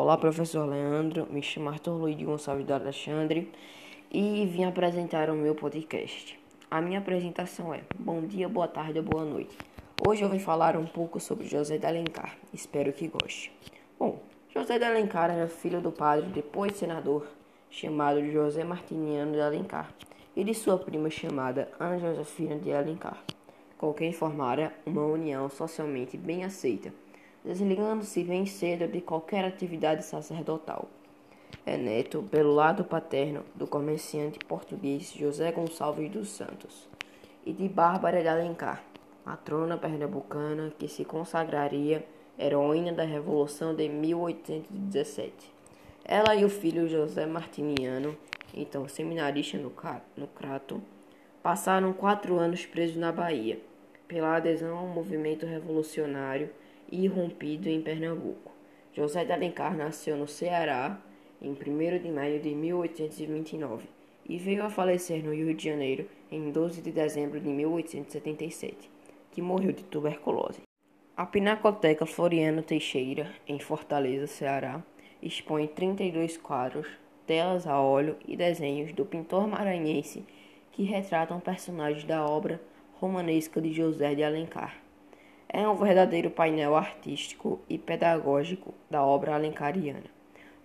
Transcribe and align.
Olá, 0.00 0.16
professor 0.16 0.64
Leandro. 0.64 1.26
Me 1.28 1.42
chamo 1.42 1.70
Arthur 1.70 1.90
Luiz 1.90 2.16
de 2.16 2.24
Gonçalves 2.24 2.64
de 2.64 2.72
Alexandre 2.72 3.50
e 4.12 4.46
vim 4.46 4.62
apresentar 4.62 5.28
o 5.28 5.34
meu 5.34 5.56
podcast. 5.56 6.38
A 6.70 6.80
minha 6.80 7.00
apresentação 7.00 7.74
é 7.74 7.82
Bom 7.98 8.20
dia, 8.20 8.48
boa 8.48 8.68
tarde 8.68 9.00
ou 9.00 9.04
boa 9.04 9.24
noite. 9.24 9.58
Hoje 10.06 10.22
eu 10.22 10.28
vim 10.28 10.38
falar 10.38 10.76
um 10.76 10.86
pouco 10.86 11.18
sobre 11.18 11.48
José 11.48 11.78
de 11.78 11.86
Alencar. 11.86 12.38
Espero 12.54 12.92
que 12.92 13.08
goste. 13.08 13.50
Bom, 13.98 14.20
José 14.54 14.78
de 14.78 14.84
Alencar 14.84 15.30
era 15.30 15.48
filho 15.48 15.80
do 15.80 15.90
padre, 15.90 16.28
depois 16.28 16.76
senador, 16.76 17.26
chamado 17.68 18.24
José 18.30 18.62
Martiniano 18.62 19.32
de 19.32 19.40
Alencar, 19.40 19.92
e 20.36 20.44
de 20.44 20.54
sua 20.54 20.78
prima 20.78 21.10
chamada 21.10 21.72
Ana 21.80 21.98
Josefina 21.98 22.54
de 22.54 22.72
Alencar, 22.72 23.20
com 23.76 23.92
quem 23.92 24.12
formara 24.12 24.72
uma 24.86 25.04
união 25.04 25.50
socialmente 25.50 26.16
bem 26.16 26.44
aceita 26.44 26.92
desligando-se 27.48 28.22
bem 28.24 28.44
cedo 28.44 28.86
de 28.86 29.00
qualquer 29.00 29.42
atividade 29.42 30.04
sacerdotal. 30.04 30.86
É 31.64 31.78
neto, 31.78 32.22
pelo 32.30 32.54
lado 32.54 32.84
paterno, 32.84 33.42
do 33.54 33.66
comerciante 33.66 34.38
português 34.40 35.14
José 35.14 35.50
Gonçalves 35.50 36.10
dos 36.10 36.28
Santos 36.28 36.86
e 37.46 37.52
de 37.54 37.66
Bárbara 37.66 38.20
de 38.20 38.28
Alencar, 38.28 38.84
matrona 39.24 39.78
pernambucana 39.78 40.70
que 40.78 40.86
se 40.88 41.06
consagraria 41.06 42.04
heroína 42.38 42.92
da 42.92 43.04
Revolução 43.04 43.74
de 43.74 43.88
1817. 43.88 45.32
Ela 46.04 46.36
e 46.36 46.44
o 46.44 46.50
filho 46.50 46.86
José 46.86 47.24
Martiniano, 47.24 48.14
então 48.52 48.86
seminarista 48.86 49.56
no, 49.56 49.72
no 50.18 50.26
Crato, 50.26 50.82
passaram 51.42 51.94
quatro 51.94 52.38
anos 52.38 52.66
presos 52.66 52.96
na 52.96 53.10
Bahia, 53.10 53.58
pela 54.06 54.36
adesão 54.36 54.76
ao 54.76 54.86
movimento 54.86 55.46
revolucionário 55.46 56.50
irrompido 56.90 57.68
em 57.68 57.80
Pernambuco. 57.80 58.52
José 58.92 59.24
de 59.24 59.32
Alencar 59.32 59.76
nasceu 59.76 60.16
no 60.16 60.26
Ceará 60.26 61.00
em 61.40 61.50
1 61.50 62.02
de 62.02 62.10
maio 62.10 62.40
de 62.40 62.54
1829 62.54 63.86
e 64.28 64.38
veio 64.38 64.64
a 64.64 64.70
falecer 64.70 65.24
no 65.24 65.32
Rio 65.32 65.54
de 65.54 65.64
Janeiro 65.64 66.08
em 66.30 66.50
12 66.50 66.82
de 66.82 66.90
dezembro 66.90 67.40
de 67.40 67.48
1877, 67.48 68.90
que 69.30 69.40
morreu 69.40 69.72
de 69.72 69.84
tuberculose. 69.84 70.62
A 71.16 71.24
Pinacoteca 71.24 72.06
Floriano 72.06 72.62
Teixeira, 72.62 73.32
em 73.46 73.58
Fortaleza, 73.58 74.26
Ceará, 74.26 74.82
expõe 75.22 75.66
32 75.66 76.36
quadros, 76.36 76.88
telas 77.26 77.66
a 77.66 77.80
óleo 77.80 78.16
e 78.26 78.36
desenhos 78.36 78.92
do 78.92 79.04
pintor 79.04 79.46
maranhense 79.46 80.24
que 80.72 80.82
retratam 80.82 81.40
personagens 81.40 82.04
da 82.04 82.24
obra 82.24 82.60
romanesca 82.94 83.60
de 83.60 83.72
José 83.72 84.14
de 84.14 84.22
Alencar 84.22 84.87
é 85.48 85.66
um 85.66 85.74
verdadeiro 85.74 86.30
painel 86.30 86.76
artístico 86.76 87.60
e 87.68 87.78
pedagógico 87.78 88.74
da 88.90 89.02
obra 89.02 89.34
alencariana. 89.34 90.04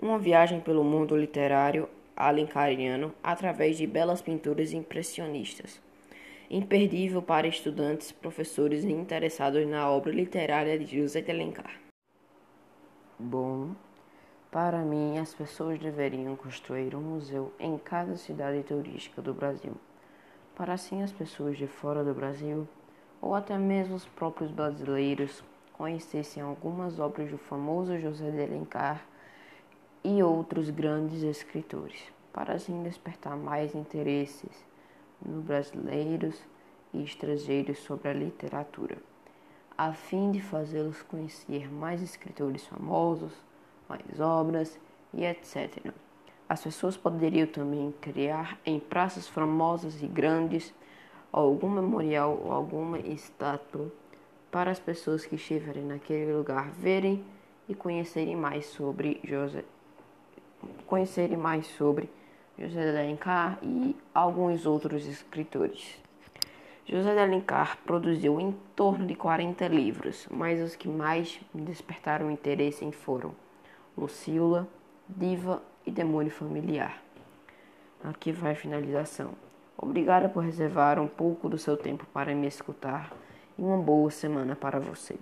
Uma 0.02 0.20
viagem 0.20 0.60
pelo 0.60 0.84
mundo 0.84 1.16
literário 1.16 1.88
alencariano 2.16 3.14
através 3.24 3.78
de 3.78 3.88
belas 3.88 4.22
pinturas 4.22 4.74
impressionistas. 4.74 5.82
Imperdível 6.50 7.22
para 7.22 7.48
estudantes, 7.48 8.12
professores 8.12 8.84
e 8.84 8.92
interessados 8.92 9.66
na 9.66 9.90
obra 9.90 10.12
literária 10.12 10.78
de 10.78 11.00
José 11.00 11.22
de 11.22 11.32
Alencar. 11.32 11.80
Bom, 13.18 13.74
para 14.52 14.80
mim, 14.80 15.18
as 15.18 15.34
pessoas 15.34 15.80
deveriam 15.80 16.36
construir 16.36 16.94
um 16.94 17.02
museu 17.02 17.54
em 17.58 17.78
cada 17.78 18.18
cidade 18.18 18.62
turística 18.64 19.22
do 19.22 19.34
Brasil, 19.34 19.74
para 20.56 20.74
assim 20.74 21.02
as 21.02 21.12
pessoas 21.12 21.58
de 21.58 21.66
fora 21.66 22.04
do 22.04 22.14
Brasil 22.14 22.68
ou 23.24 23.34
até 23.34 23.58
mesmo 23.58 23.96
os 23.96 24.06
próprios 24.06 24.52
brasileiros 24.52 25.42
conhecessem 25.72 26.44
algumas 26.44 27.00
obras 27.00 27.32
do 27.32 27.38
famoso 27.38 27.98
José 27.98 28.30
de 28.30 28.44
Alencar 28.44 29.02
e 30.04 30.22
outros 30.22 30.70
grandes 30.70 31.24
escritores, 31.24 32.04
para 32.34 32.54
assim 32.54 32.84
despertar 32.84 33.38
mais 33.38 33.74
interesses 33.74 34.52
nos 35.26 35.42
brasileiros 35.42 36.36
e 36.94 37.02
estrangeiros 37.02 37.80
sobre 37.80 38.10
a 38.10 38.14
literatura, 38.14 38.98
a 39.78 39.94
fim 39.94 40.30
de 40.30 40.42
fazê-los 40.42 41.02
conhecer 41.02 41.72
mais 41.72 42.02
escritores 42.02 42.66
famosos, 42.66 43.32
mais 43.88 44.20
obras 44.20 44.78
e 45.14 45.24
etc. 45.24 45.94
As 46.50 46.62
pessoas 46.62 46.98
poderiam 46.98 47.48
também 47.48 47.94
criar 48.02 48.60
em 48.66 48.82
praças 48.82 49.30
famosas 49.30 50.04
e 50.04 50.08
grandes 50.08 50.74
algum 51.42 51.70
memorial 51.70 52.40
ou 52.44 52.52
alguma 52.52 53.00
estátua 53.00 53.92
para 54.52 54.72
as 54.72 54.80
pessoas 54.80 55.26
que 55.26 55.36
estiverem 55.36 55.84
naquele 55.84 56.32
lugar 56.32 56.70
verem 56.70 57.24
e 57.68 57.74
conhecerem 57.74 58.36
mais 58.36 58.68
sobre 58.68 59.20
José 59.24 59.64
conhecerem 60.86 61.38
mais 61.38 61.66
sobre 61.68 62.10
José 62.58 62.92
de 62.92 62.98
Alencar 62.98 63.58
e 63.62 63.96
alguns 64.14 64.66
outros 64.66 65.06
escritores. 65.06 66.00
José 66.86 67.14
de 67.14 67.20
Alencar 67.20 67.78
produziu 67.86 68.40
em 68.40 68.56
torno 68.76 69.08
de 69.08 69.16
40 69.16 69.68
livros, 69.68 70.28
mas 70.30 70.62
os 70.62 70.76
que 70.76 70.88
mais 70.88 71.40
me 71.54 71.62
despertaram 71.62 72.30
interesse 72.30 72.90
foram 72.92 73.34
Lucila, 73.98 74.68
Diva 75.08 75.62
e 75.86 75.92
Demônio 75.92 76.32
Familiar. 76.32 77.02
Aqui 78.04 78.32
vai 78.32 78.52
a 78.52 78.56
finalização. 78.56 79.32
Obrigada 79.78 80.30
por 80.30 80.44
reservar 80.44 81.00
um 81.00 81.08
pouco 81.08 81.50
do 81.50 81.58
seu 81.58 81.76
tempo 81.76 82.06
para 82.14 82.34
me 82.34 82.48
escutar 82.48 83.14
e 83.58 83.62
uma 83.62 83.78
boa 83.78 84.10
semana 84.10 84.56
para 84.56 84.80
você. 84.80 85.18